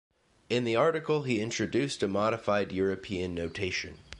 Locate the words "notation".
3.35-3.99